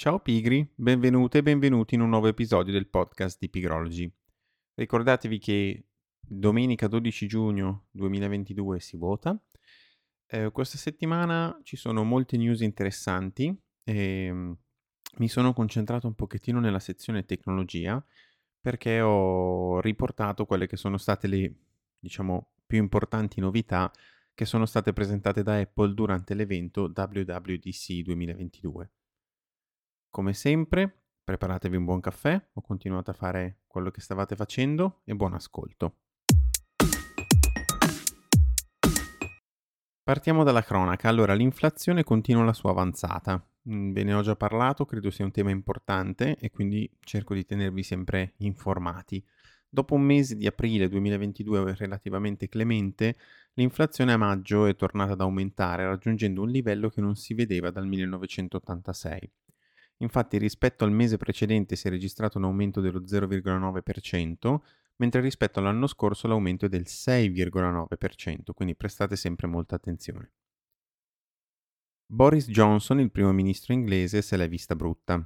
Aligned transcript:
Ciao 0.00 0.18
pigri, 0.18 0.66
benvenute 0.74 1.36
e 1.36 1.42
benvenuti 1.42 1.94
in 1.94 2.00
un 2.00 2.08
nuovo 2.08 2.26
episodio 2.26 2.72
del 2.72 2.88
podcast 2.88 3.36
di 3.38 3.50
Pigrology. 3.50 4.10
Ricordatevi 4.72 5.38
che 5.38 5.88
domenica 6.18 6.88
12 6.88 7.26
giugno 7.26 7.88
2022 7.90 8.80
si 8.80 8.96
vota. 8.96 9.38
Eh, 10.26 10.50
questa 10.52 10.78
settimana 10.78 11.60
ci 11.64 11.76
sono 11.76 12.02
molte 12.02 12.38
news 12.38 12.60
interessanti 12.62 13.54
e 13.84 14.32
mm, 14.32 14.52
mi 15.18 15.28
sono 15.28 15.52
concentrato 15.52 16.06
un 16.06 16.14
pochettino 16.14 16.60
nella 16.60 16.80
sezione 16.80 17.26
tecnologia 17.26 18.02
perché 18.58 19.02
ho 19.02 19.82
riportato 19.82 20.46
quelle 20.46 20.66
che 20.66 20.78
sono 20.78 20.96
state 20.96 21.26
le, 21.26 21.54
diciamo, 21.98 22.52
più 22.66 22.78
importanti 22.78 23.38
novità 23.38 23.92
che 24.32 24.46
sono 24.46 24.64
state 24.64 24.94
presentate 24.94 25.42
da 25.42 25.58
Apple 25.58 25.92
durante 25.92 26.32
l'evento 26.32 26.90
WWDC 26.90 28.00
2022. 28.00 28.92
Come 30.12 30.32
sempre, 30.32 31.02
preparatevi 31.22 31.76
un 31.76 31.84
buon 31.84 32.00
caffè 32.00 32.48
o 32.54 32.60
continuate 32.62 33.10
a 33.10 33.14
fare 33.14 33.60
quello 33.68 33.92
che 33.92 34.00
stavate 34.00 34.34
facendo 34.34 35.02
e 35.04 35.14
buon 35.14 35.34
ascolto. 35.34 35.98
Partiamo 40.02 40.42
dalla 40.42 40.64
cronaca. 40.64 41.08
Allora, 41.08 41.34
l'inflazione 41.34 42.02
continua 42.02 42.42
la 42.42 42.52
sua 42.52 42.70
avanzata. 42.70 43.40
Mm, 43.70 43.92
ve 43.92 44.02
ne 44.02 44.14
ho 44.14 44.22
già 44.22 44.34
parlato, 44.34 44.84
credo 44.84 45.10
sia 45.10 45.24
un 45.24 45.30
tema 45.30 45.50
importante 45.50 46.36
e 46.40 46.50
quindi 46.50 46.90
cerco 46.98 47.32
di 47.32 47.44
tenervi 47.44 47.84
sempre 47.84 48.32
informati. 48.38 49.24
Dopo 49.68 49.94
un 49.94 50.02
mese 50.02 50.34
di 50.34 50.48
aprile 50.48 50.88
2022 50.88 51.76
relativamente 51.76 52.48
clemente, 52.48 53.16
l'inflazione 53.54 54.12
a 54.12 54.16
maggio 54.16 54.66
è 54.66 54.74
tornata 54.74 55.12
ad 55.12 55.20
aumentare, 55.20 55.84
raggiungendo 55.84 56.42
un 56.42 56.48
livello 56.48 56.88
che 56.88 57.00
non 57.00 57.14
si 57.14 57.32
vedeva 57.32 57.70
dal 57.70 57.86
1986. 57.86 59.30
Infatti 60.02 60.38
rispetto 60.38 60.84
al 60.84 60.92
mese 60.92 61.16
precedente 61.16 61.76
si 61.76 61.86
è 61.86 61.90
registrato 61.90 62.38
un 62.38 62.44
aumento 62.44 62.80
dello 62.80 63.00
0,9%, 63.00 64.60
mentre 64.96 65.20
rispetto 65.20 65.58
all'anno 65.58 65.86
scorso 65.86 66.26
l'aumento 66.26 66.66
è 66.66 66.68
del 66.68 66.84
6,9%, 66.86 68.52
quindi 68.54 68.74
prestate 68.74 69.16
sempre 69.16 69.46
molta 69.46 69.74
attenzione. 69.74 70.32
Boris 72.06 72.48
Johnson, 72.48 73.00
il 73.00 73.10
primo 73.10 73.32
ministro 73.32 73.72
inglese, 73.72 74.20
se 74.20 74.36
l'è 74.36 74.48
vista 74.48 74.74
brutta. 74.74 75.22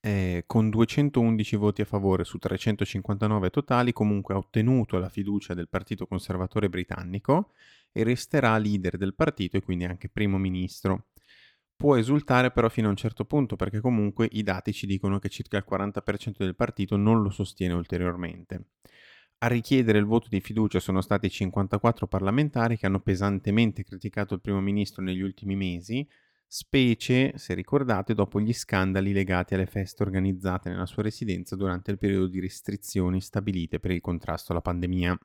Eh, 0.00 0.44
con 0.46 0.68
211 0.68 1.56
voti 1.56 1.80
a 1.80 1.86
favore 1.86 2.24
su 2.24 2.36
359 2.36 3.48
totali, 3.48 3.92
comunque 3.92 4.34
ha 4.34 4.36
ottenuto 4.36 4.98
la 4.98 5.08
fiducia 5.08 5.54
del 5.54 5.68
Partito 5.68 6.06
Conservatore 6.06 6.68
britannico 6.68 7.52
e 7.90 8.02
resterà 8.02 8.58
leader 8.58 8.98
del 8.98 9.14
partito 9.14 9.56
e 9.56 9.62
quindi 9.62 9.84
anche 9.84 10.10
primo 10.10 10.36
ministro. 10.36 11.06
Può 11.76 11.96
esultare 11.96 12.50
però 12.50 12.68
fino 12.68 12.86
a 12.86 12.90
un 12.90 12.96
certo 12.96 13.24
punto 13.24 13.56
perché 13.56 13.80
comunque 13.80 14.28
i 14.32 14.42
dati 14.42 14.72
ci 14.72 14.86
dicono 14.86 15.18
che 15.18 15.28
circa 15.28 15.56
il 15.56 15.64
40% 15.68 16.36
del 16.38 16.54
partito 16.54 16.96
non 16.96 17.22
lo 17.22 17.30
sostiene 17.30 17.74
ulteriormente. 17.74 18.68
A 19.38 19.48
richiedere 19.48 19.98
il 19.98 20.06
voto 20.06 20.28
di 20.30 20.40
fiducia 20.40 20.80
sono 20.80 21.02
stati 21.02 21.28
54 21.28 22.06
parlamentari 22.06 22.78
che 22.78 22.86
hanno 22.86 23.00
pesantemente 23.00 23.84
criticato 23.84 24.34
il 24.34 24.40
primo 24.40 24.60
ministro 24.60 25.02
negli 25.02 25.20
ultimi 25.20 25.56
mesi, 25.56 26.08
specie, 26.46 27.36
se 27.36 27.52
ricordate, 27.52 28.14
dopo 28.14 28.40
gli 28.40 28.52
scandali 28.54 29.12
legati 29.12 29.54
alle 29.54 29.66
feste 29.66 30.02
organizzate 30.02 30.70
nella 30.70 30.86
sua 30.86 31.02
residenza 31.02 31.56
durante 31.56 31.90
il 31.90 31.98
periodo 31.98 32.28
di 32.28 32.40
restrizioni 32.40 33.20
stabilite 33.20 33.80
per 33.80 33.90
il 33.90 34.00
contrasto 34.00 34.52
alla 34.52 34.62
pandemia. 34.62 35.18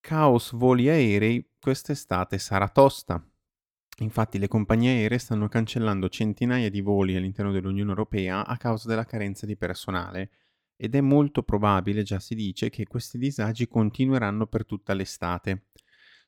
Caos 0.00 0.52
voli 0.54 0.88
aerei, 0.88 1.50
quest'estate 1.60 2.38
sarà 2.38 2.68
tosta. 2.68 3.22
Infatti 4.00 4.38
le 4.38 4.48
compagnie 4.48 4.92
aeree 4.92 5.18
stanno 5.18 5.48
cancellando 5.48 6.08
centinaia 6.08 6.70
di 6.70 6.80
voli 6.80 7.16
all'interno 7.16 7.50
dell'Unione 7.50 7.90
Europea 7.90 8.46
a 8.46 8.56
causa 8.56 8.88
della 8.88 9.04
carenza 9.04 9.44
di 9.44 9.56
personale 9.56 10.30
ed 10.76 10.94
è 10.94 11.00
molto 11.00 11.42
probabile, 11.42 12.04
già 12.04 12.20
si 12.20 12.36
dice, 12.36 12.70
che 12.70 12.86
questi 12.86 13.18
disagi 13.18 13.66
continueranno 13.66 14.46
per 14.46 14.64
tutta 14.64 14.94
l'estate. 14.94 15.64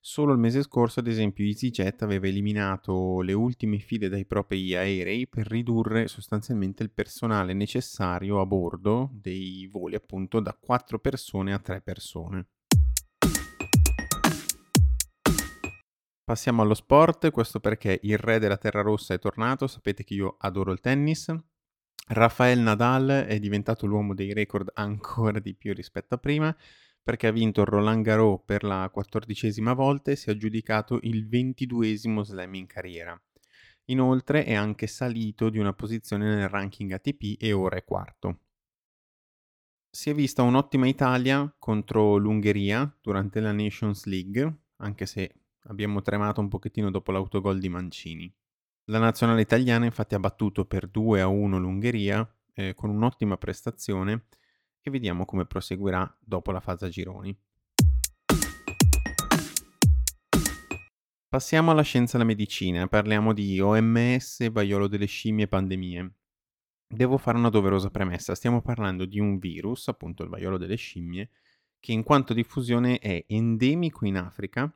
Solo 0.00 0.33
il 0.33 0.39
mese 0.39 0.62
scorso, 0.62 1.00
ad 1.00 1.06
esempio, 1.06 1.45
EasyJet 1.45 2.03
aveva 2.03 2.27
eliminato 2.27 3.21
le 3.21 3.34
ultime 3.34 3.78
file 3.78 4.09
dai 4.09 4.25
propri 4.25 4.75
aerei 4.75 5.28
per 5.28 5.47
ridurre 5.47 6.09
sostanzialmente 6.09 6.83
il 6.83 6.91
personale 6.91 7.53
necessario 7.53 8.41
a 8.41 8.47
bordo 8.47 9.11
dei 9.12 9.69
voli 9.71 9.95
appunto 9.95 10.41
da 10.41 10.56
4 10.59 10.99
persone 10.99 11.53
a 11.53 11.59
3 11.59 11.83
persone. 11.83 12.47
Passiamo 16.31 16.63
allo 16.63 16.75
sport, 16.75 17.33
questo 17.33 17.59
perché 17.59 17.99
il 18.05 18.17
re 18.17 18.39
della 18.39 18.57
Terra 18.57 18.83
Rossa 18.83 19.15
è 19.15 19.19
tornato, 19.19 19.67
sapete 19.67 20.05
che 20.05 20.15
io 20.15 20.37
adoro 20.39 20.71
il 20.71 20.79
tennis. 20.79 21.35
Rafael 22.07 22.61
Nadal 22.61 23.25
è 23.27 23.41
diventato 23.41 23.85
l'uomo 23.85 24.15
dei 24.15 24.33
record 24.33 24.71
ancora 24.75 25.41
di 25.41 25.57
più 25.57 25.75
rispetto 25.75 26.15
a 26.15 26.19
prima 26.19 26.57
perché 27.03 27.27
ha 27.27 27.33
vinto 27.33 27.65
Roland 27.65 28.05
Garros 28.05 28.43
per 28.45 28.63
la 28.63 28.89
quattordicesima 28.93 29.73
volta 29.73 30.13
e 30.13 30.17
si 30.17 30.29
è 30.29 30.33
aggiudicato 30.33 31.01
il 31.03 31.27
ventiduesimo 31.27 32.23
slam 32.23 32.55
in 32.55 32.67
carriera. 32.67 33.21
Inoltre 33.87 34.45
è 34.45 34.55
anche 34.55 34.87
salito 34.87 35.51
di 35.51 35.59
una 35.59 35.73
posizione 35.73 36.33
nel 36.33 36.49
ranking 36.49 36.93
ATP 36.93 37.43
e 37.43 37.53
ora 37.53 37.75
è 37.75 37.83
quarto. 37.83 38.39
Si 39.91 40.11
è 40.11 40.15
vista 40.15 40.43
un'ottima 40.43 40.87
Italia 40.87 41.53
contro 41.59 42.19
l'Ungheria 42.19 42.97
durante 43.01 43.41
la 43.41 43.51
Nations 43.51 44.05
League, 44.05 44.59
anche 44.77 45.07
se 45.07 45.35
Abbiamo 45.65 46.00
tremato 46.00 46.41
un 46.41 46.48
pochettino 46.48 46.91
dopo 46.91 47.12
l'autogol 47.12 47.59
di 47.59 47.69
Mancini. 47.69 48.32
La 48.84 48.98
nazionale 48.98 49.43
italiana 49.43 49.84
infatti 49.84 50.15
ha 50.15 50.19
battuto 50.19 50.65
per 50.65 50.88
2 50.88 51.21
a 51.21 51.26
1 51.26 51.59
l'Ungheria 51.59 52.26
eh, 52.54 52.75
con 52.75 52.88
un'ottima 52.88 53.37
prestazione 53.37 54.26
e 54.81 54.91
vediamo 54.91 55.26
come 55.26 55.44
proseguirà 55.44 56.16
dopo 56.19 56.50
la 56.50 56.60
fase 56.60 56.87
a 56.87 56.88
gironi. 56.88 57.38
Passiamo 61.28 61.71
alla 61.71 61.82
scienza 61.82 62.15
e 62.15 62.16
alla 62.16 62.27
medicina, 62.27 62.88
parliamo 62.88 63.32
di 63.32 63.60
OMS, 63.60 64.50
vaiolo 64.50 64.88
delle 64.88 65.06
scimmie 65.06 65.44
e 65.44 65.48
pandemie. 65.48 66.15
Devo 66.88 67.19
fare 67.19 67.37
una 67.37 67.50
doverosa 67.50 67.91
premessa, 67.91 68.34
stiamo 68.34 68.62
parlando 68.62 69.04
di 69.04 69.21
un 69.21 69.38
virus, 69.38 69.87
appunto 69.88 70.25
il 70.25 70.28
vaiolo 70.31 70.56
delle 70.56 70.75
scimmie, 70.75 71.31
che 71.78 71.92
in 71.92 72.03
quanto 72.03 72.34
diffusione 72.34 72.98
è 72.98 73.25
endemico 73.28 74.06
in 74.06 74.16
Africa 74.16 74.75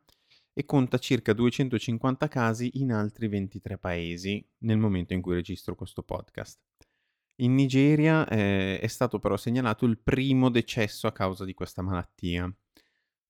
e 0.54 0.64
conta 0.64 0.98
circa 0.98 1.34
250 1.34 2.28
casi 2.28 2.70
in 2.74 2.92
altri 2.92 3.28
23 3.28 3.76
paesi 3.76 4.42
nel 4.58 4.78
momento 4.78 5.12
in 5.12 5.20
cui 5.20 5.34
registro 5.34 5.74
questo 5.74 6.02
podcast. 6.02 6.60
In 7.40 7.54
Nigeria 7.54 8.26
eh, 8.28 8.78
è 8.78 8.86
stato 8.86 9.18
però 9.18 9.36
segnalato 9.36 9.84
il 9.84 9.98
primo 9.98 10.48
decesso 10.50 11.08
a 11.08 11.12
causa 11.12 11.44
di 11.44 11.52
questa 11.52 11.82
malattia 11.82 12.50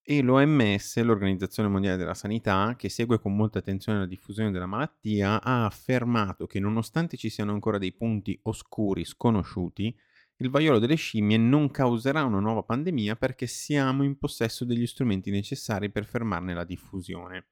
e 0.06 0.20
l'OMS, 0.20 1.00
l'Organizzazione 1.02 1.70
Mondiale 1.70 1.96
della 1.96 2.12
Sanità, 2.12 2.74
che 2.76 2.90
segue 2.90 3.18
con 3.18 3.34
molta 3.34 3.60
attenzione 3.60 4.00
la 4.00 4.06
diffusione 4.06 4.50
della 4.50 4.66
malattia, 4.66 5.42
ha 5.42 5.64
affermato 5.64 6.46
che 6.46 6.60
nonostante 6.60 7.16
ci 7.16 7.30
siano 7.30 7.52
ancora 7.52 7.78
dei 7.78 7.92
punti 7.92 8.38
oscuri 8.42 9.06
sconosciuti, 9.06 9.96
il 10.38 10.50
vaiolo 10.50 10.78
delle 10.78 10.96
scimmie 10.96 11.36
non 11.36 11.70
causerà 11.70 12.24
una 12.24 12.40
nuova 12.40 12.62
pandemia 12.62 13.16
perché 13.16 13.46
siamo 13.46 14.02
in 14.02 14.18
possesso 14.18 14.64
degli 14.64 14.86
strumenti 14.86 15.30
necessari 15.30 15.90
per 15.90 16.04
fermarne 16.04 16.54
la 16.54 16.64
diffusione. 16.64 17.48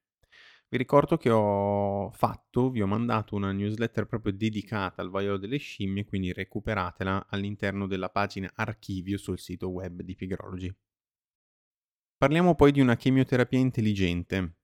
Vi 0.68 0.78
ricordo 0.78 1.18
che 1.18 1.28
ho 1.30 2.10
fatto, 2.12 2.70
vi 2.70 2.80
ho 2.80 2.86
mandato 2.86 3.36
una 3.36 3.52
newsletter 3.52 4.06
proprio 4.06 4.32
dedicata 4.32 5.02
al 5.02 5.10
vaiolo 5.10 5.36
delle 5.36 5.58
scimmie, 5.58 6.06
quindi 6.06 6.32
recuperatela 6.32 7.26
all'interno 7.28 7.86
della 7.86 8.08
pagina 8.08 8.50
archivio 8.54 9.18
sul 9.18 9.38
sito 9.38 9.68
web 9.68 10.00
di 10.00 10.14
Pigrology. 10.14 10.74
Parliamo 12.16 12.54
poi 12.54 12.72
di 12.72 12.80
una 12.80 12.96
chemioterapia 12.96 13.58
intelligente. 13.58 14.56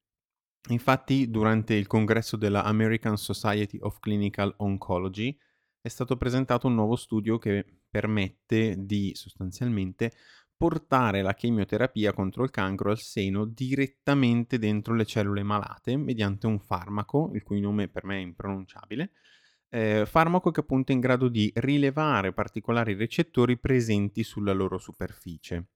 Infatti, 0.71 1.29
durante 1.29 1.75
il 1.75 1.87
congresso 1.87 2.37
della 2.37 2.65
American 2.65 3.17
Society 3.17 3.79
of 3.81 4.01
Clinical 4.01 4.55
Oncology 4.57 5.37
è 5.81 5.89
stato 5.89 6.17
presentato 6.17 6.67
un 6.69 6.75
nuovo 6.75 6.97
studio 6.97 7.37
che 7.37 7.78
permette 7.89 8.75
di 8.79 9.13
sostanzialmente 9.15 10.13
portare 10.57 11.23
la 11.23 11.35
chemioterapia 11.35 12.13
contro 12.13 12.43
il 12.43 12.51
cancro 12.51 12.91
al 12.91 12.99
seno 12.99 13.45
direttamente 13.45 14.59
dentro 14.59 14.95
le 14.95 15.05
cellule 15.05 15.45
malate 15.45 15.97
mediante 15.97 16.47
un 16.49 16.59
farmaco, 16.59 17.31
il 17.35 17.45
cui 17.45 17.61
nome 17.61 17.89
per 17.89 18.05
me 18.05 18.17
è 18.17 18.21
impronunciabile, 18.21 19.13
eh, 19.71 20.05
farmaco 20.05 20.51
che 20.51 20.61
appunto 20.61 20.91
è 20.91 20.95
in 20.97 21.01
grado 21.01 21.29
di 21.29 21.51
rilevare 21.55 22.33
particolari 22.33 22.95
recettori 22.95 23.57
presenti 23.57 24.25
sulla 24.25 24.53
loro 24.53 24.79
superficie. 24.79 25.69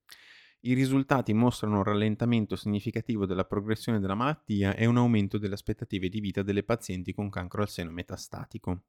I 0.64 0.74
risultati 0.74 1.32
mostrano 1.32 1.78
un 1.78 1.84
rallentamento 1.84 2.56
significativo 2.56 3.26
della 3.26 3.44
progressione 3.44 4.00
della 4.00 4.14
malattia 4.14 4.74
e 4.74 4.86
un 4.86 4.96
aumento 4.96 5.38
delle 5.38 5.54
aspettative 5.54 6.08
di 6.08 6.20
vita 6.20 6.42
delle 6.42 6.62
pazienti 6.62 7.12
con 7.12 7.30
cancro 7.30 7.62
al 7.62 7.68
seno 7.68 7.90
metastatico. 7.90 8.82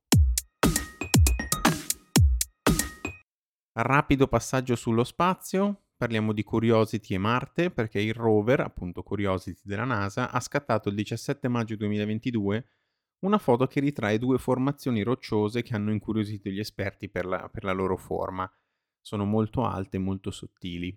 Rapido 3.76 4.28
passaggio 4.28 4.76
sullo 4.76 5.04
spazio, 5.04 5.86
parliamo 5.98 6.32
di 6.32 6.44
Curiosity 6.44 7.16
e 7.16 7.18
Marte 7.18 7.72
perché 7.72 8.00
il 8.00 8.14
rover, 8.14 8.60
appunto 8.60 9.02
Curiosity 9.02 9.62
della 9.64 9.84
NASA, 9.84 10.30
ha 10.30 10.40
scattato 10.40 10.90
il 10.90 10.96
17 10.96 11.48
maggio 11.48 11.76
2022 11.78 12.68
una 13.22 13.40
foto 13.40 13.66
che 13.66 13.80
ritrae 13.80 14.20
due 14.20 14.38
formazioni 14.38 15.02
rocciose 15.02 15.64
che 15.64 15.74
hanno 15.74 15.92
incuriosito 15.92 16.50
gli 16.50 16.60
esperti 16.60 17.10
per 17.10 17.26
la, 17.26 17.50
per 17.50 17.64
la 17.64 17.72
loro 17.72 17.98
forma. 17.98 18.48
Sono 19.02 19.26
molto 19.26 19.66
alte 19.66 19.98
e 19.98 20.02
molto 20.02 20.30
sottili. 20.30 20.96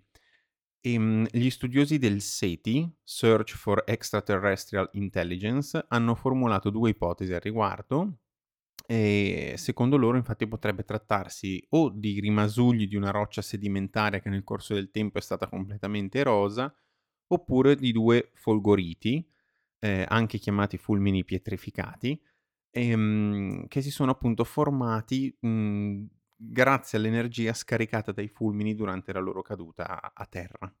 E, 0.79 0.93
ehm, 0.93 1.27
gli 1.31 1.49
studiosi 1.49 1.97
del 1.97 2.21
SETI, 2.21 2.95
Search 3.01 3.55
for 3.55 3.83
Extraterrestrial 3.87 4.89
Intelligence, 4.93 5.83
hanno 5.87 6.13
formulato 6.13 6.69
due 6.69 6.91
ipotesi 6.91 7.33
al 7.33 7.39
riguardo. 7.39 8.19
E 8.89 9.55
secondo 9.57 9.97
loro, 9.97 10.15
infatti, 10.15 10.47
potrebbe 10.47 10.83
trattarsi 10.85 11.61
o 11.71 11.89
di 11.89 12.21
rimasugli 12.21 12.87
di 12.87 12.95
una 12.95 13.11
roccia 13.11 13.41
sedimentaria 13.41 14.21
che 14.21 14.29
nel 14.29 14.45
corso 14.45 14.73
del 14.73 14.91
tempo 14.91 15.17
è 15.17 15.21
stata 15.21 15.47
completamente 15.47 16.19
erosa, 16.19 16.73
oppure 17.27 17.75
di 17.75 17.91
due 17.91 18.31
folgoriti, 18.33 19.29
eh, 19.79 20.05
anche 20.07 20.37
chiamati 20.37 20.77
fulmini 20.77 21.25
pietrificati, 21.25 22.19
ehm, 22.71 23.67
che 23.67 23.81
si 23.81 23.91
sono 23.91 24.11
appunto 24.11 24.45
formati 24.45 25.35
mh, 25.37 26.03
grazie 26.35 26.97
all'energia 26.97 27.53
scaricata 27.53 28.13
dai 28.13 28.29
fulmini 28.29 28.73
durante 28.73 29.11
la 29.11 29.19
loro 29.19 29.41
caduta 29.41 30.13
a 30.13 30.25
terra. 30.27 30.73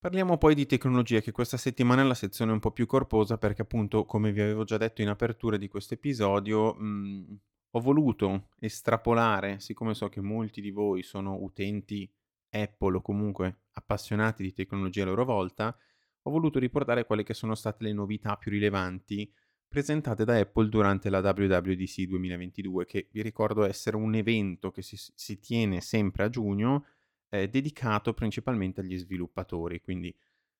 Parliamo 0.00 0.38
poi 0.38 0.54
di 0.54 0.64
tecnologia, 0.64 1.18
che 1.18 1.32
questa 1.32 1.56
settimana 1.56 2.02
è 2.02 2.04
la 2.04 2.14
sezione 2.14 2.52
un 2.52 2.60
po' 2.60 2.70
più 2.70 2.86
corposa 2.86 3.36
perché 3.36 3.62
appunto, 3.62 4.04
come 4.04 4.30
vi 4.30 4.40
avevo 4.40 4.62
già 4.62 4.76
detto 4.76 5.02
in 5.02 5.08
apertura 5.08 5.56
di 5.56 5.66
questo 5.66 5.94
episodio, 5.94 6.72
mh, 6.74 7.38
ho 7.72 7.80
voluto 7.80 8.50
estrapolare, 8.60 9.58
siccome 9.58 9.94
so 9.94 10.08
che 10.08 10.20
molti 10.20 10.60
di 10.60 10.70
voi 10.70 11.02
sono 11.02 11.34
utenti 11.40 12.08
Apple 12.50 12.98
o 12.98 13.00
comunque 13.00 13.62
appassionati 13.72 14.44
di 14.44 14.52
tecnologia 14.52 15.02
a 15.02 15.06
loro 15.06 15.24
volta, 15.24 15.76
ho 16.22 16.30
voluto 16.30 16.60
riportare 16.60 17.04
quelle 17.04 17.24
che 17.24 17.34
sono 17.34 17.56
state 17.56 17.82
le 17.82 17.92
novità 17.92 18.36
più 18.36 18.52
rilevanti 18.52 19.28
presentate 19.66 20.24
da 20.24 20.38
Apple 20.38 20.68
durante 20.68 21.10
la 21.10 21.18
WWDC 21.18 22.02
2022, 22.02 22.86
che 22.86 23.08
vi 23.10 23.20
ricordo 23.20 23.64
essere 23.64 23.96
un 23.96 24.14
evento 24.14 24.70
che 24.70 24.82
si, 24.82 24.96
si 24.96 25.40
tiene 25.40 25.80
sempre 25.80 26.22
a 26.22 26.28
giugno, 26.28 26.86
eh, 27.30 27.48
dedicato 27.48 28.14
principalmente 28.14 28.80
agli 28.80 28.96
sviluppatori. 28.96 29.80
Quindi 29.80 30.14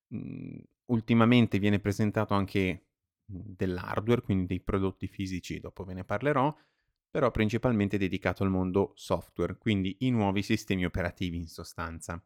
mh, 0.08 0.18
mhmm, 0.18 0.62
ultimamente 0.86 1.58
viene 1.58 1.80
presentato 1.80 2.34
anche 2.34 2.86
mhmm, 3.26 3.42
dell'hardware, 3.56 4.22
quindi 4.22 4.46
dei 4.46 4.60
prodotti 4.60 5.06
fisici, 5.08 5.60
dopo 5.60 5.84
ve 5.84 5.94
ne 5.94 6.04
parlerò, 6.04 6.54
però 7.10 7.30
principalmente 7.30 7.98
dedicato 7.98 8.42
al 8.42 8.50
mondo 8.50 8.92
software, 8.96 9.56
quindi 9.58 9.96
i 10.00 10.10
nuovi 10.10 10.42
sistemi 10.42 10.84
operativi 10.84 11.36
in 11.36 11.48
sostanza. 11.48 12.22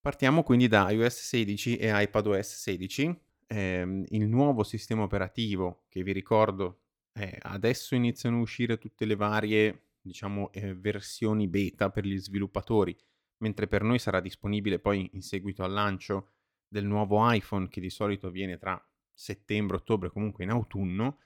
Partiamo 0.00 0.42
quindi 0.42 0.66
da 0.66 0.90
iOS 0.90 1.20
16 1.22 1.76
e 1.76 1.90
iPadOS 2.02 2.54
16, 2.56 3.20
ehm, 3.46 4.04
il 4.08 4.26
nuovo 4.26 4.64
sistema 4.64 5.02
operativo 5.04 5.84
che 5.88 6.02
vi 6.02 6.12
ricordo 6.12 6.80
eh, 7.12 7.38
adesso 7.42 7.94
iniziano 7.94 8.38
a 8.38 8.40
uscire 8.40 8.78
tutte 8.78 9.04
le 9.04 9.14
varie 9.14 9.82
diciamo 10.02 10.52
eh, 10.52 10.74
versioni 10.74 11.48
beta 11.48 11.90
per 11.90 12.04
gli 12.04 12.18
sviluppatori, 12.18 12.96
mentre 13.38 13.66
per 13.66 13.82
noi 13.82 13.98
sarà 13.98 14.20
disponibile 14.20 14.78
poi 14.78 15.08
in 15.12 15.22
seguito 15.22 15.62
al 15.62 15.72
lancio 15.72 16.32
del 16.68 16.84
nuovo 16.84 17.30
iPhone 17.30 17.68
che 17.68 17.80
di 17.80 17.90
solito 17.90 18.30
viene 18.30 18.58
tra 18.58 18.82
settembre, 19.12 19.76
ottobre, 19.76 20.10
comunque 20.10 20.44
in 20.44 20.50
autunno. 20.50 21.18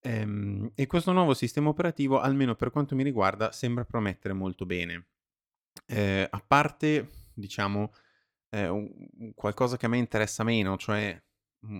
Ehm, 0.00 0.72
e 0.74 0.86
questo 0.86 1.12
nuovo 1.12 1.34
sistema 1.34 1.68
operativo, 1.68 2.20
almeno 2.20 2.54
per 2.54 2.70
quanto 2.70 2.94
mi 2.94 3.02
riguarda, 3.02 3.52
sembra 3.52 3.84
promettere 3.84 4.34
molto 4.34 4.66
bene. 4.66 5.08
Eh, 5.86 6.26
a 6.28 6.44
parte, 6.46 7.28
diciamo, 7.34 7.92
eh, 8.50 9.32
qualcosa 9.34 9.76
che 9.76 9.86
a 9.86 9.88
me 9.88 9.98
interessa 9.98 10.44
meno, 10.44 10.76
cioè 10.76 11.20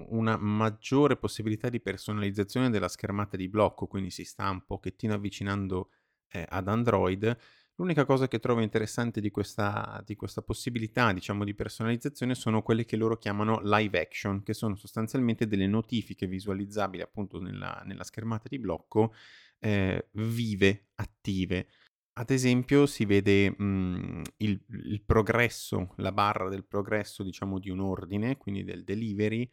una 0.09 0.37
maggiore 0.37 1.17
possibilità 1.17 1.69
di 1.69 1.81
personalizzazione 1.81 2.71
della 2.71 2.89
schermata 2.89 3.37
di 3.37 3.49
blocco, 3.49 3.87
quindi 3.87 4.11
si 4.11 4.25
sta 4.25 4.51
un 4.51 4.65
pochettino 4.65 5.15
avvicinando 5.15 5.91
eh, 6.29 6.45
ad 6.49 6.69
Android. 6.69 7.37
L'unica 7.79 8.07
cosa 8.07 8.27
che 8.27 8.39
trovo 8.39 8.63
interessante 8.63 9.21
di 9.21 9.31
questa, 9.31 10.03
di 10.07 10.17
questa 10.17 10.41
possibilità, 10.41 11.13
diciamo, 11.13 11.45
di 11.45 11.55
personalizzazione 11.55 12.35
sono 12.35 12.63
quelle 12.63 12.87
che 12.87 12.97
loro 12.97 13.19
chiamano 13.19 13.61
live 13.63 14.01
action, 14.01 14.43
che 14.43 14.55
sono 14.55 14.77
sostanzialmente 14.77 15.47
delle 15.47 15.67
notifiche 15.67 16.27
visualizzabili 16.27 17.03
appunto 17.03 17.39
nella, 17.39 17.83
nella 17.85 18.05
schermata 18.05 18.49
di 18.49 18.59
blocco 18.59 19.13
eh, 19.59 20.09
vive, 20.13 20.87
attive. 20.95 21.69
Ad 22.15 22.31
esempio 22.31 22.87
si 22.87 23.05
vede 23.05 23.51
mh, 23.51 24.23
il, 24.39 24.65
il 24.69 25.03
progresso, 25.05 25.93
la 25.97 26.13
barra 26.13 26.49
del 26.49 26.65
progresso, 26.65 27.23
diciamo, 27.23 27.59
di 27.59 27.69
un 27.69 27.81
ordine, 27.81 28.39
quindi 28.39 28.65
del 28.65 28.85
delivery, 28.85 29.47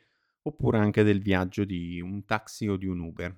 oppure 0.43 0.77
anche 0.77 1.03
del 1.03 1.21
viaggio 1.21 1.65
di 1.65 1.99
un 1.99 2.23
taxi 2.23 2.67
o 2.69 2.77
di 2.77 2.85
un 2.85 2.99
Uber. 2.99 3.37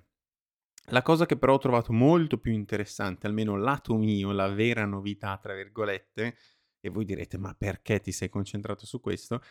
La 0.90 1.02
cosa 1.02 1.26
che 1.26 1.36
però 1.36 1.54
ho 1.54 1.58
trovato 1.58 1.92
molto 1.92 2.38
più 2.38 2.52
interessante, 2.52 3.26
almeno 3.26 3.56
lato 3.56 3.96
mio, 3.96 4.30
la 4.30 4.48
vera 4.48 4.84
novità, 4.84 5.36
tra 5.38 5.54
virgolette, 5.54 6.36
e 6.80 6.88
voi 6.90 7.04
direte 7.04 7.38
ma 7.38 7.54
perché 7.54 8.00
ti 8.00 8.12
sei 8.12 8.28
concentrato 8.28 8.86
su 8.86 9.00
questo, 9.00 9.42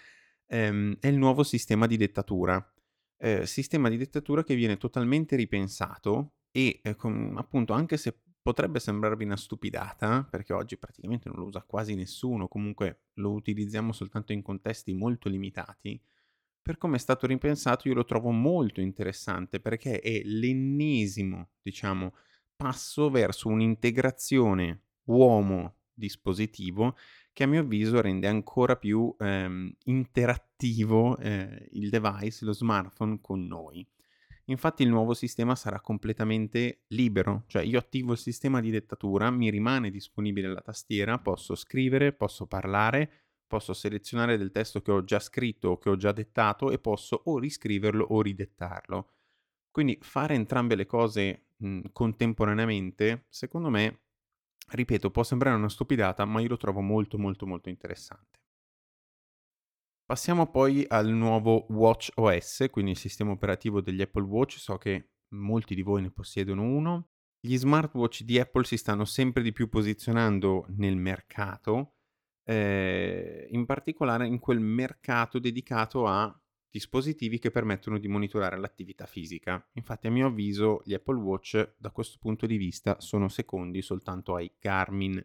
ehm, 0.47 0.97
è 0.99 1.07
il 1.07 1.17
nuovo 1.17 1.43
sistema 1.43 1.87
di 1.87 1.97
dettatura. 1.97 2.65
Eh, 3.17 3.45
sistema 3.45 3.89
di 3.89 3.97
dettatura 3.97 4.43
che 4.43 4.55
viene 4.55 4.77
totalmente 4.77 5.35
ripensato 5.35 6.35
e 6.51 6.79
eh, 6.83 6.95
con, 6.95 7.33
appunto 7.37 7.73
anche 7.73 7.97
se 7.97 8.21
potrebbe 8.41 8.79
sembrarvi 8.79 9.23
una 9.23 9.35
stupidata, 9.35 10.23
perché 10.29 10.53
oggi 10.53 10.77
praticamente 10.77 11.27
non 11.29 11.39
lo 11.39 11.45
usa 11.45 11.63
quasi 11.63 11.95
nessuno, 11.95 12.47
comunque 12.47 13.07
lo 13.15 13.31
utilizziamo 13.31 13.91
soltanto 13.91 14.33
in 14.33 14.41
contesti 14.41 14.93
molto 14.93 15.29
limitati, 15.29 15.99
per 16.65 16.79
come 16.79 16.95
è 16.95 16.99
stato 16.99 17.27
ripensato 17.27 17.87
io 17.87 17.93
lo 17.93 18.05
trovo 18.05 18.31
molto 18.31 18.81
interessante 18.81 19.59
perché 19.59 19.99
è 19.99 20.23
l'ennesimo, 20.23 21.49
diciamo, 21.61 22.15
passo 22.55 23.11
verso 23.11 23.49
un'integrazione 23.49 24.81
uomo-dispositivo 25.03 26.97
che 27.33 27.43
a 27.43 27.47
mio 27.47 27.59
avviso 27.59 28.01
rende 28.01 28.25
ancora 28.25 28.77
più 28.77 29.15
ehm, 29.19 29.75
interattivo 29.83 31.19
eh, 31.19 31.69
il 31.73 31.91
device, 31.91 32.45
lo 32.45 32.53
smartphone 32.53 33.19
con 33.21 33.45
noi. 33.45 33.87
Infatti 34.45 34.81
il 34.81 34.89
nuovo 34.89 35.13
sistema 35.13 35.55
sarà 35.55 35.79
completamente 35.79 36.85
libero, 36.87 37.43
cioè 37.45 37.61
io 37.61 37.77
attivo 37.77 38.13
il 38.13 38.17
sistema 38.17 38.59
di 38.59 38.71
dettatura, 38.71 39.29
mi 39.29 39.51
rimane 39.51 39.91
disponibile 39.91 40.47
la 40.47 40.61
tastiera, 40.61 41.19
posso 41.19 41.53
scrivere, 41.53 42.11
posso 42.11 42.47
parlare, 42.47 43.24
posso 43.47 43.73
selezionare 43.73 44.37
del 44.37 44.51
testo 44.51 44.81
che 44.81 44.91
ho 44.91 45.03
già 45.03 45.19
scritto 45.19 45.69
o 45.69 45.77
che 45.77 45.89
ho 45.89 45.95
già 45.95 46.11
dettato 46.11 46.71
e 46.71 46.79
posso 46.79 47.21
o 47.25 47.37
riscriverlo 47.37 48.05
o 48.05 48.21
ridettarlo. 48.21 49.11
Quindi 49.71 49.97
fare 50.01 50.35
entrambe 50.35 50.75
le 50.75 50.85
cose 50.85 51.47
mh, 51.57 51.87
contemporaneamente, 51.91 53.25
secondo 53.29 53.69
me, 53.69 54.03
ripeto, 54.69 55.11
può 55.11 55.23
sembrare 55.23 55.55
una 55.55 55.69
stupidata, 55.69 56.25
ma 56.25 56.41
io 56.41 56.49
lo 56.49 56.57
trovo 56.57 56.81
molto 56.81 57.17
molto 57.17 57.45
molto 57.45 57.69
interessante. 57.69 58.39
Passiamo 60.05 60.49
poi 60.51 60.85
al 60.87 61.09
nuovo 61.09 61.65
Watch 61.69 62.11
OS, 62.15 62.67
quindi 62.69 62.91
il 62.91 62.97
sistema 62.97 63.31
operativo 63.31 63.81
degli 63.81 64.01
Apple 64.01 64.23
Watch, 64.23 64.59
so 64.59 64.77
che 64.77 65.09
molti 65.29 65.73
di 65.73 65.81
voi 65.81 66.03
ne 66.03 66.11
possiedono 66.11 66.61
uno. 66.61 67.09
Gli 67.39 67.57
smartwatch 67.57 68.21
di 68.21 68.39
Apple 68.39 68.65
si 68.65 68.77
stanno 68.77 69.05
sempre 69.05 69.41
di 69.41 69.51
più 69.51 69.67
posizionando 69.67 70.65
nel 70.69 70.95
mercato 70.95 71.94
eh, 72.45 73.47
in 73.49 73.65
particolare 73.65 74.27
in 74.27 74.39
quel 74.39 74.59
mercato 74.59 75.39
dedicato 75.39 76.05
a 76.05 76.39
dispositivi 76.69 77.39
che 77.39 77.51
permettono 77.51 77.97
di 77.97 78.07
monitorare 78.07 78.57
l'attività 78.57 79.05
fisica. 79.05 79.65
Infatti, 79.73 80.07
a 80.07 80.11
mio 80.11 80.27
avviso, 80.27 80.81
gli 80.83 80.93
Apple 80.93 81.17
Watch 81.17 81.75
da 81.77 81.89
questo 81.91 82.17
punto 82.19 82.45
di 82.45 82.57
vista 82.57 82.99
sono 82.99 83.29
secondi 83.29 83.81
soltanto 83.81 84.35
ai 84.35 84.51
Garmin. 84.59 85.21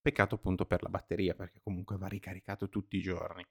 Peccato 0.00 0.36
appunto 0.36 0.64
per 0.64 0.82
la 0.82 0.88
batteria, 0.88 1.34
perché 1.34 1.60
comunque 1.60 1.96
va 1.96 2.06
ricaricato 2.06 2.68
tutti 2.68 2.96
i 2.96 3.02
giorni. 3.02 3.44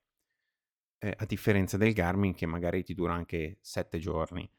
Eh, 0.97 1.13
a 1.17 1.25
differenza 1.25 1.77
del 1.77 1.93
Garmin 1.93 2.33
che 2.33 2.45
magari 2.45 2.83
ti 2.83 2.93
dura 2.93 3.13
anche 3.13 3.57
7 3.61 3.99
giorni. 3.99 4.49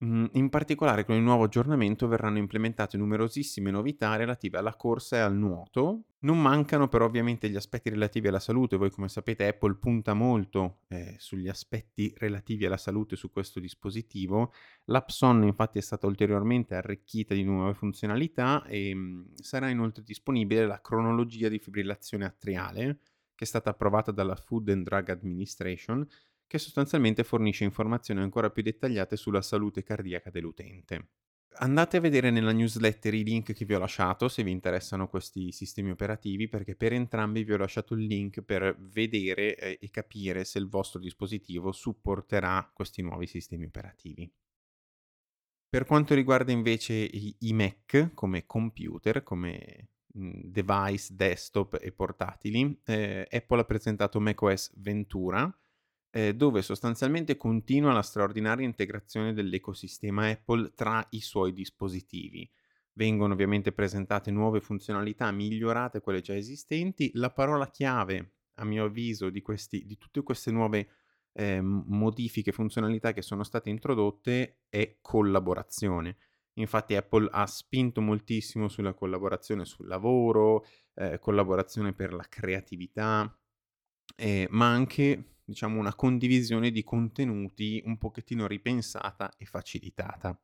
Mhmm, 0.00 0.28
in 0.34 0.48
particolare 0.48 1.04
con 1.04 1.16
il 1.16 1.22
nuovo 1.22 1.44
aggiornamento 1.44 2.06
verranno 2.06 2.38
implementate 2.38 2.96
numerosissime 2.96 3.72
novità 3.72 4.14
relative 4.14 4.58
alla 4.58 4.76
corsa 4.76 5.16
e 5.16 5.20
al 5.20 5.34
nuoto. 5.34 6.04
Non 6.20 6.40
mancano 6.40 6.88
però 6.88 7.04
ovviamente 7.04 7.48
gli 7.48 7.56
aspetti 7.56 7.88
relativi 7.90 8.28
alla 8.28 8.38
salute. 8.38 8.76
Voi 8.76 8.90
come 8.90 9.08
sapete 9.08 9.48
Apple 9.48 9.74
punta 9.76 10.14
molto 10.14 10.82
eh, 10.88 11.16
sugli 11.18 11.48
aspetti 11.48 12.12
relativi 12.16 12.64
alla 12.64 12.76
salute 12.76 13.16
su 13.16 13.30
questo 13.32 13.58
dispositivo. 13.58 14.52
L'app 14.84 15.08
Sonno 15.08 15.46
infatti 15.46 15.78
è 15.78 15.82
stata 15.82 16.06
ulteriormente 16.06 16.76
arricchita 16.76 17.34
di 17.34 17.42
nuove 17.42 17.74
funzionalità 17.74 18.64
e 18.66 18.94
mh, 18.94 18.98
mhmm, 18.98 19.34
sarà 19.34 19.68
inoltre 19.68 20.04
disponibile 20.04 20.64
la 20.66 20.80
cronologia 20.80 21.48
di 21.48 21.58
fibrillazione 21.58 22.24
atriale 22.24 23.00
che 23.38 23.44
è 23.44 23.46
stata 23.46 23.70
approvata 23.70 24.10
dalla 24.10 24.34
Food 24.34 24.68
and 24.70 24.84
Drug 24.84 25.10
Administration 25.10 26.04
che 26.48 26.58
sostanzialmente 26.58 27.22
fornisce 27.22 27.62
informazioni 27.62 28.20
ancora 28.20 28.50
più 28.50 28.62
dettagliate 28.64 29.16
sulla 29.16 29.42
salute 29.42 29.84
cardiaca 29.84 30.30
dell'utente. 30.30 31.10
andate 31.60 31.96
a 31.96 32.00
vedere 32.00 32.30
nella 32.30 32.52
newsletter 32.52 33.14
i 33.14 33.24
link 33.24 33.52
che 33.52 33.64
vi 33.64 33.74
ho 33.74 33.78
lasciato 33.78 34.28
se 34.28 34.42
vi 34.42 34.50
interessano 34.50 35.08
questi 35.08 35.50
sistemi 35.52 35.90
operativi, 35.90 36.48
perché 36.48 36.74
per 36.76 36.92
entrambi 36.92 37.44
vi 37.44 37.52
ho 37.52 37.56
lasciato 37.56 37.94
il 37.94 38.04
link 38.06 38.42
per 38.42 38.76
vedere 38.78 39.56
eh, 39.56 39.78
e 39.80 39.90
capire 39.90 40.44
se 40.44 40.58
il 40.58 40.68
vostro 40.68 41.00
dispositivo 41.00 41.72
supporterà 41.72 42.70
questi 42.72 43.02
nuovi 43.02 43.26
sistemi 43.26 43.66
operativi. 43.66 44.30
Per 45.68 45.84
quanto 45.84 46.14
riguarda 46.14 46.50
invece 46.50 46.94
i, 46.94 47.52
Mac 47.52 48.12
come 48.14 48.46
computer, 48.46 49.22
come 49.22 49.90
mh, 50.14 50.40
device 50.44 51.14
desktop 51.14 51.78
e 51.80 51.92
portatili, 51.92 52.80
eh, 52.84 53.26
Apple 53.30 53.60
ha 53.60 53.64
presentato 53.64 54.18
macOS 54.18 54.72
Ventura, 54.76 55.52
eh, 56.10 56.34
dove 56.34 56.62
sostanzialmente 56.62 57.36
continua 57.36 57.92
la 57.92 58.02
straordinaria 58.02 58.64
integrazione 58.64 59.32
dell'ecosistema 59.32 60.28
Apple 60.28 60.72
tra 60.74 61.06
i 61.10 61.20
suoi 61.20 61.52
dispositivi. 61.52 62.48
Vengono 62.94 63.34
ovviamente 63.34 63.72
presentate 63.72 64.30
nuove 64.30 64.60
funzionalità, 64.60 65.30
migliorate 65.30 66.00
quelle 66.00 66.20
già 66.20 66.34
esistenti. 66.34 67.10
La 67.14 67.30
parola 67.30 67.70
chiave, 67.70 68.32
a 68.54 68.64
mio 68.64 68.86
avviso, 68.86 69.30
di, 69.30 69.40
questi, 69.40 69.84
di 69.86 69.96
tutte 69.96 70.22
queste 70.22 70.50
nuove 70.50 70.88
eh, 71.32 71.60
modifiche, 71.60 72.50
funzionalità 72.50 73.12
che 73.12 73.22
sono 73.22 73.44
state 73.44 73.70
introdotte 73.70 74.62
è 74.68 74.98
collaborazione. 75.00 76.16
Infatti 76.54 76.96
Apple 76.96 77.28
ha 77.30 77.46
spinto 77.46 78.00
moltissimo 78.00 78.66
sulla 78.66 78.94
collaborazione 78.94 79.64
sul 79.64 79.86
lavoro, 79.86 80.66
eh, 80.94 81.20
collaborazione 81.20 81.92
per 81.92 82.12
la 82.12 82.26
creatività, 82.28 83.32
eh, 84.18 84.48
ma 84.50 84.68
anche 84.68 85.36
diciamo, 85.44 85.78
una 85.78 85.94
condivisione 85.94 86.70
di 86.70 86.82
contenuti 86.82 87.80
un 87.86 87.96
pochettino 87.96 88.46
ripensata 88.46 89.32
e 89.38 89.46
facilitata. 89.46 90.38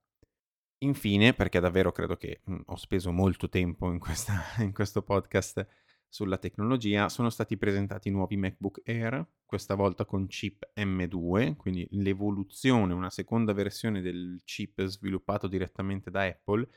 Infine, 0.78 1.34
perché 1.34 1.60
davvero 1.60 1.92
credo 1.92 2.16
che 2.16 2.40
mh, 2.44 2.60
ho 2.66 2.76
speso 2.76 3.10
molto 3.10 3.48
tempo 3.48 3.90
in, 3.90 3.98
questa, 3.98 4.42
in 4.62 4.72
questo 4.72 5.02
podcast 5.02 5.66
sulla 6.08 6.38
tecnologia, 6.38 7.08
sono 7.08 7.28
stati 7.28 7.56
presentati 7.56 8.08
nuovi 8.08 8.36
MacBook 8.36 8.82
Air, 8.84 9.26
questa 9.44 9.74
volta 9.74 10.04
con 10.04 10.26
chip 10.28 10.70
M2, 10.76 11.56
quindi 11.56 11.86
l'evoluzione, 11.90 12.92
una 12.92 13.10
seconda 13.10 13.52
versione 13.52 14.00
del 14.00 14.40
chip 14.44 14.84
sviluppato 14.84 15.48
direttamente 15.48 16.10
da 16.10 16.22
Apple, 16.22 16.68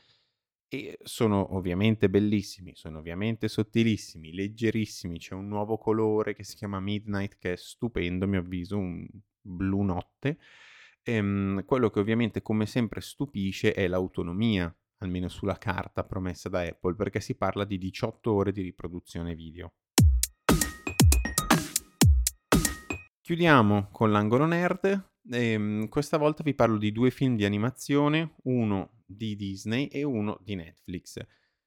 e 0.68 0.98
sono 1.02 1.54
ovviamente 1.54 2.10
bellissimi, 2.10 2.72
sono 2.74 2.98
ovviamente 2.98 3.48
sottilissimi, 3.48 4.32
leggerissimi, 4.34 5.18
c'è 5.18 5.34
un 5.34 5.48
nuovo 5.48 5.78
colore 5.78 6.34
che 6.34 6.44
si 6.44 6.56
chiama 6.56 6.78
Midnight 6.78 7.38
che 7.38 7.54
è 7.54 7.56
stupendo, 7.56 8.26
a 8.26 8.28
mio 8.28 8.40
avviso, 8.40 8.76
un 8.76 9.06
blu 9.40 9.82
notte. 9.82 10.38
Ehm, 11.02 11.64
quello 11.64 11.88
che 11.88 12.00
ovviamente 12.00 12.42
come 12.42 12.66
sempre 12.66 13.00
stupisce 13.00 13.72
è 13.72 13.88
l'autonomia, 13.88 14.74
almeno 14.98 15.28
sulla 15.28 15.56
carta 15.56 16.04
promessa 16.04 16.50
da 16.50 16.60
Apple, 16.60 16.94
perché 16.94 17.20
si 17.20 17.34
parla 17.34 17.64
di 17.64 17.78
18 17.78 18.30
ore 18.32 18.52
di 18.52 18.60
riproduzione 18.60 19.34
video. 19.34 19.72
Chiudiamo 23.28 23.90
con 23.92 24.10
l'angolo 24.10 24.46
nerd. 24.46 25.10
Ehm, 25.30 25.88
questa 25.88 26.16
volta 26.16 26.42
vi 26.42 26.54
parlo 26.54 26.78
di 26.78 26.92
due 26.92 27.10
film 27.10 27.36
di 27.36 27.44
animazione, 27.44 28.36
uno 28.44 29.02
di 29.04 29.36
Disney 29.36 29.88
e 29.88 30.02
uno 30.02 30.40
di 30.42 30.54
Netflix. 30.54 31.20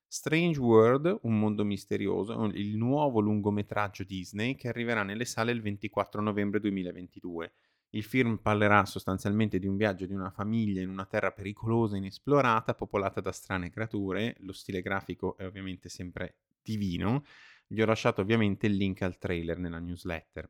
Strange 0.08 0.60
World, 0.60 1.20
un 1.22 1.38
mondo 1.38 1.63
misterioso, 1.63 2.46
il 2.46 2.75
nuovo 2.75 3.20
lungometraggio 3.20 4.03
Disney 4.03 4.56
che 4.56 4.70
arriverà 4.70 5.03
nelle 5.03 5.24
sale 5.24 5.51
il 5.51 5.62
24 5.62 6.20
novembre 6.20 6.60
2022. 6.62 7.53
Il 7.91 8.03
film 8.06 8.38
parlerà 8.38 8.84
sostanzialmente 8.86 9.60
di 9.60 9.68
un 9.68 9.77
viaggio 9.77 10.08
di 10.08 10.15
una 10.15 10.32
famiglia 10.32 10.82
in 10.82 10.89
una 10.89 11.06
terra 11.06 11.32
pericolosa 11.32 11.94
e 11.94 12.00
inesplorata, 12.00 12.74
popolata 12.74 13.22
da 13.22 13.32
strane 13.32 13.70
creature. 13.70 14.36
Lo 14.39 14.53
stile 14.53 14.82
grafico 14.82 15.38
è 15.38 15.46
ovviamente 15.46 15.89
sempre 15.89 16.38
divino. 16.63 17.24
Vi 17.68 17.84
ho 17.84 17.86
lasciato 17.86 18.22
ovviamente 18.22 18.65
il 18.65 18.74
link 18.74 19.03
al 19.03 19.20
trailer 19.20 19.60
nella 19.60 19.77
newsletter 19.77 20.50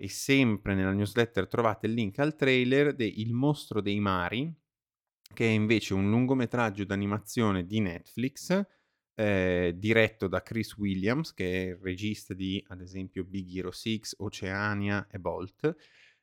e 0.00 0.08
sempre 0.08 0.74
nella 0.76 0.92
newsletter 0.92 1.48
trovate 1.48 1.86
il 1.86 1.92
link 1.92 2.20
al 2.20 2.36
trailer 2.36 2.94
di 2.94 3.20
Il 3.20 3.32
mostro 3.32 3.80
dei 3.80 3.98
mari, 3.98 4.50
che 5.34 5.44
è 5.44 5.50
invece 5.50 5.92
un 5.92 6.08
lungometraggio 6.08 6.84
d'animazione 6.84 7.66
di 7.66 7.80
Netflix, 7.80 8.64
eh, 9.14 9.74
diretto 9.76 10.28
da 10.28 10.40
Chris 10.42 10.76
Williams, 10.76 11.34
che 11.34 11.50
è 11.50 11.68
il 11.70 11.78
regista 11.82 12.32
di, 12.32 12.64
ad 12.68 12.80
esempio, 12.80 13.24
Big 13.24 13.52
Hero 13.56 13.72
6, 13.72 14.00
Oceania 14.18 15.08
e 15.10 15.18
Bolt. 15.18 15.76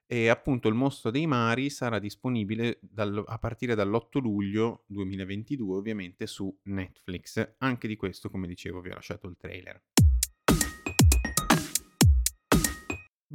E 0.07 0.29
appunto 0.29 0.69
Il 0.69 0.75
mostro 0.75 1.11
dei 1.11 1.27
mari 1.27 1.69
sarà 1.69 1.99
disponibile 1.99 2.77
dal, 2.79 3.23
a 3.25 3.37
partire 3.39 3.75
dall'8 3.75 4.21
luglio 4.21 4.85
2022, 4.87 5.75
ovviamente 5.75 6.27
su 6.27 6.55
Netflix. 6.63 7.55
Anche 7.57 7.89
di 7.89 7.97
questo, 7.97 8.29
come 8.29 8.47
dicevo, 8.47 8.79
vi 8.79 8.91
ho 8.91 8.93
lasciato 8.93 9.27
il 9.27 9.35
trailer. 9.35 9.81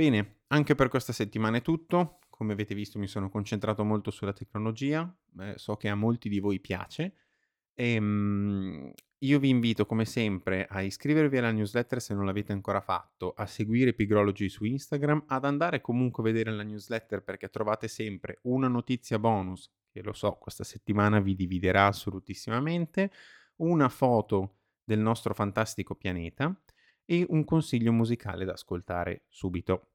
Bene, 0.01 0.37
anche 0.47 0.75
per 0.75 0.89
questa 0.89 1.13
settimana 1.13 1.59
è 1.59 1.61
tutto. 1.61 2.21
Come 2.31 2.55
avete 2.55 2.75
visto 2.75 2.99
mi 2.99 3.07
sono 3.07 3.29
concentrato 3.29 3.85
molto 3.85 4.11
sulla 4.11 4.33
tecnologia, 4.33 5.15
eh, 5.41 5.59
so 5.59 5.77
che 5.77 5.91
a 5.91 5.95
molti 5.95 6.31
di 6.31 6.41
voi 6.41 6.59
piace. 6.59 7.17
E, 7.75 7.99
um, 7.99 8.91
io 9.19 9.39
vi 9.39 9.51
invito 9.51 9.85
come 9.85 10.07
sempre 10.07 10.65
a 10.65 10.81
iscrivervi 10.81 11.37
alla 11.37 11.51
newsletter 11.51 12.01
se 12.01 12.15
non 12.15 12.25
l'avete 12.25 12.53
ancora 12.53 12.81
fatto, 12.81 13.35
a 13.37 13.45
seguire 13.45 13.93
Pigrology 13.93 14.49
su 14.49 14.65
Instagram, 14.65 15.25
ad 15.27 15.45
andare 15.45 15.83
comunque 15.83 16.23
a 16.23 16.33
vedere 16.33 16.51
la 16.51 16.63
newsletter 16.63 17.23
perché 17.23 17.51
trovate 17.51 17.87
sempre 17.87 18.39
una 18.45 18.69
notizia 18.69 19.19
bonus, 19.19 19.71
che 19.93 20.01
lo 20.01 20.15
so, 20.15 20.39
questa 20.41 20.65
settimana 20.65 21.21
vi 21.21 21.35
dividerà 21.35 21.89
assolutissimamente, 21.89 23.13
una 23.57 23.91
foto 23.91 24.61
del 24.83 24.99
nostro 24.99 25.35
fantastico 25.35 25.95
pianeta 25.95 26.59
e 27.11 27.27
un 27.31 27.45
consiglio 27.45 27.91
musicale 27.91 28.45
da 28.45 28.53
ascoltare 28.53 29.25
subito. 29.29 29.90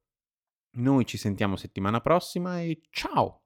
Noi 0.78 1.06
ci 1.06 1.16
sentiamo 1.16 1.56
settimana 1.56 2.00
prossima 2.02 2.60
e 2.60 2.80
ciao! 2.90 3.44